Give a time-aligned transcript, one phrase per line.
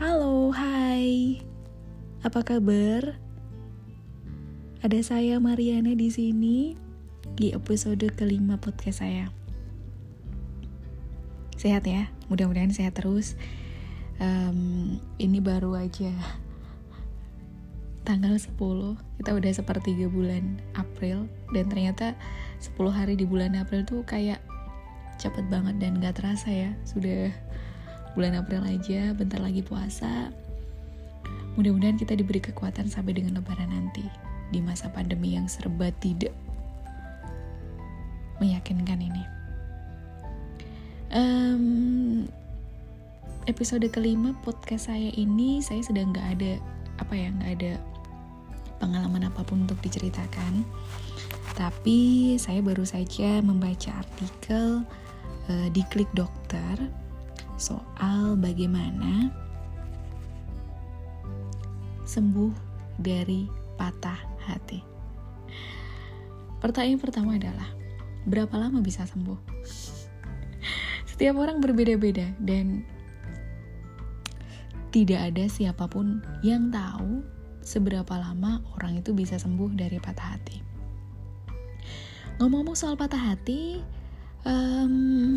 [0.00, 1.36] Halo, hai.
[2.24, 3.20] Apa kabar?
[4.80, 6.72] Ada saya Mariana di sini
[7.36, 9.28] di episode kelima podcast saya.
[11.60, 13.36] Sehat ya, mudah-mudahan sehat terus.
[14.16, 16.16] Um, ini baru aja
[18.04, 18.56] tanggal 10
[19.20, 22.14] kita udah sepertiga bulan April dan ternyata
[22.60, 24.44] 10 hari di bulan April tuh kayak
[25.24, 27.32] cepet banget dan gak terasa ya sudah
[28.12, 30.30] bulan April aja, bentar lagi puasa.
[31.56, 34.04] Mudah-mudahan kita diberi kekuatan sampai dengan lebaran nanti
[34.52, 36.30] di masa pandemi yang serba tidak
[38.38, 39.24] meyakinkan ini.
[41.14, 42.26] Um,
[43.46, 46.52] episode kelima podcast saya ini saya sedang nggak ada
[46.98, 47.72] apa ya nggak ada
[48.82, 50.66] pengalaman apa pun untuk diceritakan.
[51.54, 54.82] Tapi saya baru saja membaca artikel
[55.50, 56.76] uh, di Klik Dokter
[57.54, 59.30] soal bagaimana
[62.04, 62.52] sembuh
[63.00, 64.80] dari patah hati.
[66.60, 67.68] Pertanyaan pertama adalah,
[68.24, 69.40] berapa lama bisa sembuh?
[71.10, 72.84] Setiap orang berbeda-beda dan
[74.94, 77.20] tidak ada siapa pun yang tahu
[77.64, 80.56] seberapa lama orang itu bisa sembuh dari patah hati.
[82.38, 83.82] Ngomong-ngomong soal patah hati,
[84.44, 85.36] um,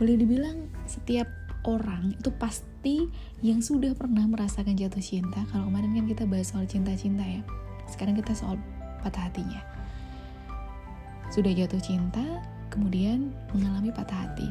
[0.00, 1.28] boleh dibilang setiap
[1.64, 3.08] orang itu pasti
[3.40, 5.44] yang sudah pernah merasakan jatuh cinta.
[5.48, 7.40] Kalau kemarin kan kita bahas soal cinta-cinta ya.
[7.88, 8.60] Sekarang kita soal
[9.00, 9.60] patah hatinya.
[11.32, 12.22] Sudah jatuh cinta,
[12.68, 14.48] kemudian mengalami patah hati.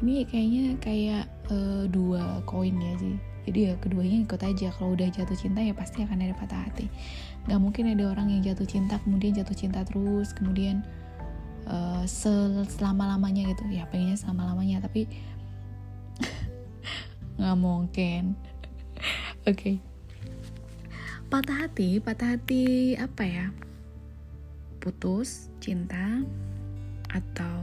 [0.00, 3.16] Ini kayaknya kayak uh, dua koin ya sih.
[3.48, 4.68] Jadi ya keduanya ikut aja.
[4.76, 6.86] Kalau udah jatuh cinta ya pasti akan ada patah hati.
[7.48, 10.84] Gak mungkin ada orang yang jatuh cinta kemudian jatuh cinta terus, kemudian
[11.70, 12.02] uh,
[12.66, 13.62] selama lamanya gitu.
[13.70, 15.06] Ya pengennya selama lamanya, tapi
[17.38, 18.34] nggak mungkin.
[19.48, 19.54] Oke.
[19.54, 19.76] Okay.
[21.30, 23.46] patah hati patah hati apa ya?
[24.82, 26.26] Putus cinta
[27.06, 27.62] atau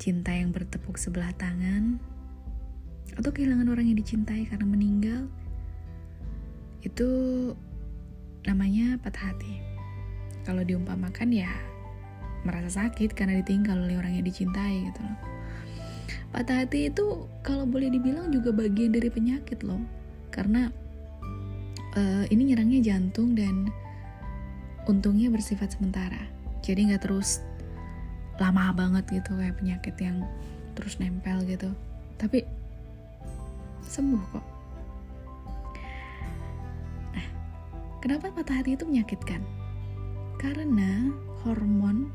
[0.00, 2.00] cinta yang bertepuk sebelah tangan?
[3.12, 5.28] Atau kehilangan orang yang dicintai karena meninggal?
[6.80, 7.08] Itu
[8.48, 9.60] namanya patah hati.
[10.42, 11.52] Kalau diumpamakan ya
[12.42, 15.18] merasa sakit karena ditinggal oleh orang yang dicintai gitu loh.
[16.32, 19.84] Patah hati itu kalau boleh dibilang juga bagian dari penyakit loh.
[20.32, 20.72] Karena
[21.92, 23.68] uh, ini nyerangnya jantung dan
[24.88, 26.18] untungnya bersifat sementara.
[26.64, 27.44] Jadi nggak terus
[28.40, 30.24] lama banget gitu kayak penyakit yang
[30.72, 31.68] terus nempel gitu.
[32.16, 32.42] Tapi
[33.86, 34.46] sembuh kok.
[37.12, 37.26] Nah
[38.00, 39.44] kenapa patah hati itu menyakitkan?
[40.40, 41.12] Karena
[41.44, 42.08] hormon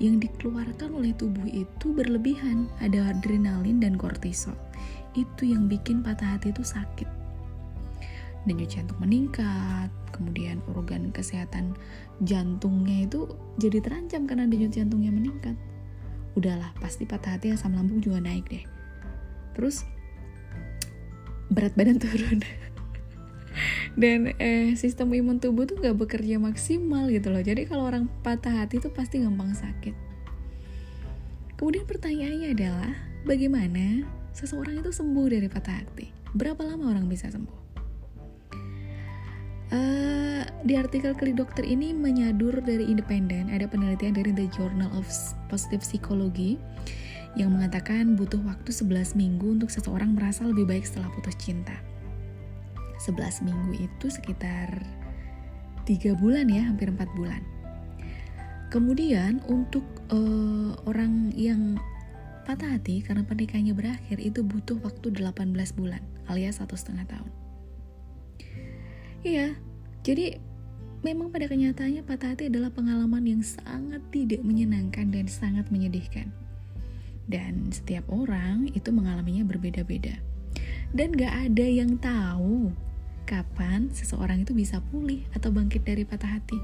[0.00, 4.56] yang dikeluarkan oleh tubuh itu berlebihan, ada adrenalin dan kortisol.
[5.12, 7.08] Itu yang bikin patah hati itu sakit.
[8.48, 11.78] Denyut jantung meningkat, kemudian organ kesehatan
[12.26, 13.30] jantungnya itu
[13.62, 15.54] jadi terancam karena denyut jantungnya meningkat.
[16.34, 18.64] Udahlah, pasti patah hati asam lambung juga naik deh.
[19.52, 19.84] Terus
[21.52, 22.40] berat badan turun.
[23.94, 27.42] Dan eh, sistem imun tubuh tuh gak bekerja maksimal gitu loh.
[27.44, 29.94] Jadi kalau orang patah hati tuh pasti gampang sakit.
[31.60, 32.90] Kemudian pertanyaannya adalah
[33.22, 34.02] bagaimana
[34.34, 36.10] seseorang itu sembuh dari patah hati?
[36.34, 37.60] Berapa lama orang bisa sembuh?
[39.72, 45.08] Uh, di artikel klik dokter ini menyadur dari independen ada penelitian dari The Journal of
[45.48, 46.60] Positive Psychology
[47.40, 51.72] yang mengatakan butuh waktu 11 minggu untuk seseorang merasa lebih baik setelah putus cinta.
[53.02, 54.78] 11 minggu itu sekitar
[55.82, 57.42] 3 bulan ya, hampir 4 bulan.
[58.70, 61.76] Kemudian untuk uh, orang yang
[62.48, 67.32] patah hati karena pernikahannya berakhir itu butuh waktu 18 bulan alias satu setengah tahun.
[69.22, 69.54] Iya,
[70.02, 70.42] jadi
[71.06, 76.30] memang pada kenyataannya patah hati adalah pengalaman yang sangat tidak menyenangkan dan sangat menyedihkan.
[77.30, 80.18] Dan setiap orang itu mengalaminya berbeda-beda.
[80.90, 82.74] Dan gak ada yang tahu
[83.24, 86.58] kapan seseorang itu bisa pulih atau bangkit dari patah hati.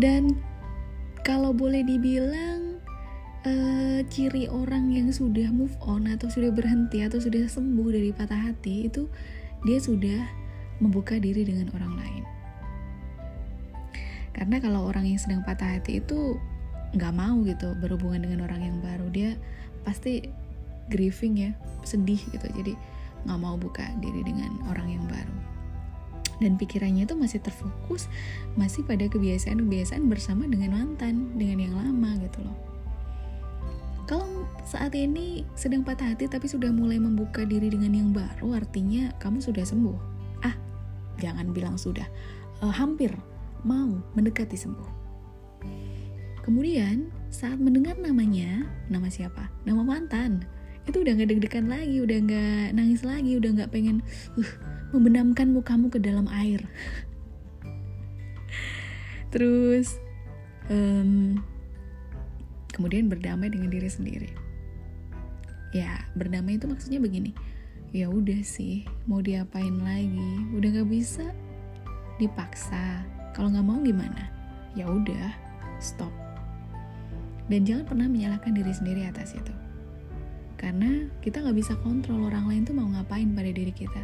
[0.00, 0.36] Dan
[1.22, 2.80] kalau boleh dibilang
[3.44, 8.50] uh, ciri orang yang sudah move on atau sudah berhenti atau sudah sembuh dari patah
[8.50, 9.06] hati itu
[9.62, 10.20] dia sudah
[10.82, 12.24] membuka diri dengan orang lain.
[14.32, 16.40] Karena kalau orang yang sedang patah hati itu
[16.92, 19.30] nggak mau gitu berhubungan dengan orang yang baru dia
[19.80, 20.28] pasti
[20.92, 21.50] grieving ya
[21.88, 22.76] sedih gitu jadi
[23.26, 25.36] nggak mau buka diri dengan orang yang baru.
[26.42, 28.10] Dan pikirannya itu masih terfokus
[28.58, 32.56] masih pada kebiasaan-kebiasaan bersama dengan mantan dengan yang lama gitu loh.
[34.10, 39.14] Kalau saat ini sedang patah hati tapi sudah mulai membuka diri dengan yang baru artinya
[39.22, 39.98] kamu sudah sembuh.
[40.42, 40.56] Ah
[41.22, 42.06] jangan bilang sudah.
[42.58, 43.14] Uh, hampir
[43.62, 44.90] mau mendekati sembuh.
[46.42, 49.46] Kemudian saat mendengar namanya nama siapa?
[49.62, 50.42] Nama mantan
[50.82, 54.02] itu udah gak deg-degan lagi udah gak nangis lagi udah gak pengen
[54.34, 54.52] uh,
[54.90, 56.66] membenamkan mukamu ke dalam air.
[59.32, 59.96] Terus
[60.66, 61.38] um,
[62.74, 64.30] kemudian berdamai dengan diri sendiri.
[65.72, 67.32] Ya berdamai itu maksudnya begini
[67.92, 70.32] ya udah sih mau diapain lagi?
[70.58, 71.26] Udah gak bisa
[72.18, 73.06] dipaksa.
[73.32, 74.28] Kalau nggak mau gimana?
[74.76, 75.32] Ya udah
[75.80, 76.12] stop.
[77.48, 79.61] Dan jangan pernah menyalahkan diri sendiri atas itu
[80.62, 83.98] karena kita nggak bisa kontrol orang lain tuh mau ngapain pada diri kita.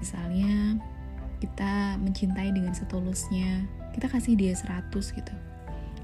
[0.00, 0.80] Misalnya
[1.44, 5.34] kita mencintai dengan setulusnya kita kasih dia 100 gitu.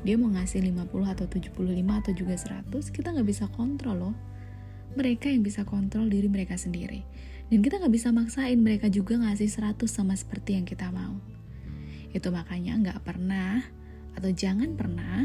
[0.05, 4.17] Dia mau ngasih 50 atau 75 atau juga 100 kita nggak bisa kontrol loh.
[5.01, 7.01] Mereka yang bisa kontrol diri mereka sendiri.
[7.49, 11.17] Dan kita nggak bisa maksain mereka juga ngasih 100 sama seperti yang kita mau.
[12.13, 13.65] Itu makanya nggak pernah
[14.13, 15.25] atau jangan pernah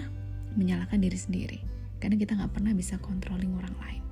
[0.55, 1.59] menyalahkan diri sendiri.
[1.99, 4.08] Karena kita nggak pernah bisa controlling orang lain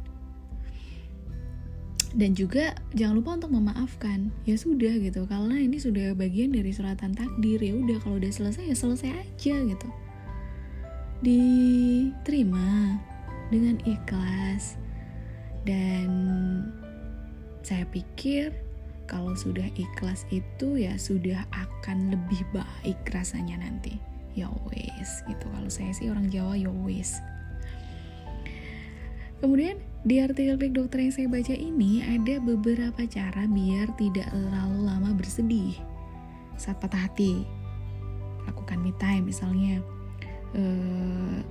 [2.18, 4.34] dan juga jangan lupa untuk memaafkan.
[4.50, 7.62] Ya sudah gitu karena ini sudah bagian dari suratan takdir.
[7.62, 9.90] Ya udah kalau udah selesai ya selesai aja gitu.
[11.22, 12.98] Diterima
[13.54, 14.82] dengan ikhlas.
[15.62, 16.10] Dan
[17.62, 18.50] saya pikir
[19.06, 24.02] kalau sudah ikhlas itu ya sudah akan lebih baik rasanya nanti.
[24.34, 25.46] Ya wes gitu.
[25.54, 27.22] Kalau saya sih orang Jawa ya wes
[29.38, 29.78] kemudian
[30.08, 35.12] di artikel klik dokter yang saya baca ini ada beberapa cara biar tidak terlalu lama
[35.12, 35.76] bersedih
[36.56, 37.44] saat patah hati.
[38.48, 39.84] Lakukan me time misalnya
[40.56, 41.44] uh,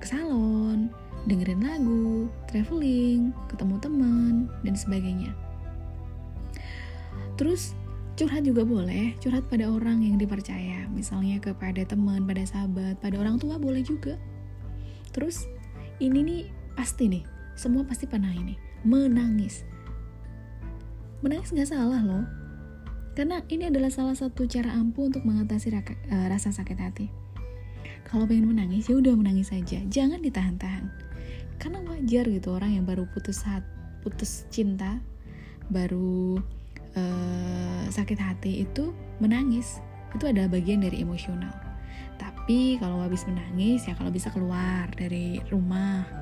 [0.00, 0.88] ke salon,
[1.28, 5.36] dengerin lagu, traveling, ketemu teman dan sebagainya.
[7.36, 7.76] Terus
[8.16, 13.36] curhat juga boleh, curhat pada orang yang dipercaya, misalnya kepada teman, pada sahabat, pada orang
[13.36, 14.16] tua boleh juga.
[15.12, 15.44] Terus
[16.00, 16.42] ini nih
[16.72, 18.56] pasti nih semua pasti pernah ini.
[18.82, 19.62] Menangis.
[21.22, 22.24] Menangis nggak salah loh.
[23.12, 27.06] Karena ini adalah salah satu cara ampuh untuk mengatasi raka, uh, rasa sakit hati.
[28.08, 29.80] Kalau pengen menangis ya udah menangis saja.
[29.88, 30.88] Jangan ditahan-tahan.
[31.60, 33.62] Karena wajar gitu orang yang baru putus hat
[34.02, 34.98] putus cinta
[35.70, 36.40] baru
[36.96, 39.78] uh, sakit hati itu menangis.
[40.16, 41.52] Itu adalah bagian dari emosional.
[42.16, 46.21] Tapi kalau habis menangis ya kalau bisa keluar dari rumah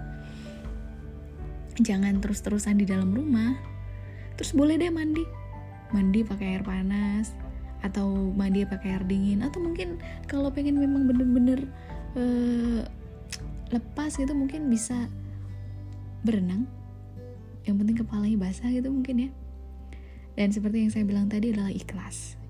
[1.80, 3.56] jangan terus-terusan di dalam rumah.
[4.36, 5.24] Terus boleh deh mandi.
[5.90, 7.34] Mandi pakai air panas
[7.80, 9.96] atau mandi pakai air dingin atau mungkin
[10.28, 11.64] kalau pengen memang bener-bener
[12.12, 12.84] uh,
[13.72, 15.08] lepas gitu mungkin bisa
[16.22, 16.68] berenang.
[17.64, 19.30] Yang penting kepalanya basah gitu mungkin ya.
[20.38, 22.40] Dan seperti yang saya bilang tadi adalah ikhlas.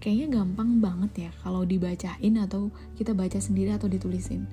[0.00, 4.48] Kayaknya gampang banget ya kalau dibacain atau kita baca sendiri atau ditulisin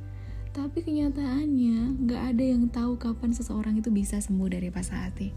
[0.57, 5.29] tapi kenyataannya nggak ada yang tahu kapan seseorang itu bisa sembuh dari patah hati.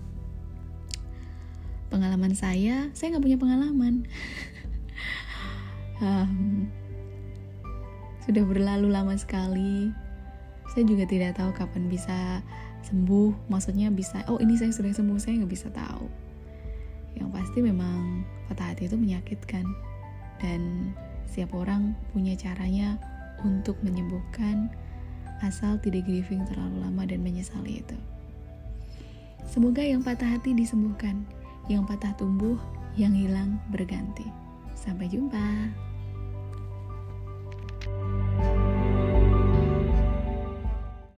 [1.92, 4.08] Pengalaman saya, saya nggak punya pengalaman.
[6.00, 6.64] um,
[8.24, 9.92] sudah berlalu lama sekali.
[10.72, 12.40] Saya juga tidak tahu kapan bisa
[12.88, 13.52] sembuh.
[13.52, 16.08] Maksudnya bisa, oh ini saya sudah sembuh, saya nggak bisa tahu.
[17.20, 19.68] Yang pasti memang patah hati itu menyakitkan.
[20.40, 20.96] Dan
[21.28, 22.96] setiap orang punya caranya
[23.44, 24.72] untuk menyembuhkan
[25.40, 27.96] asal tidak grieving terlalu lama dan menyesali itu.
[29.50, 31.26] Semoga yang patah hati disembuhkan,
[31.66, 32.54] yang patah tumbuh,
[32.94, 34.28] yang hilang berganti.
[34.78, 35.89] Sampai jumpa.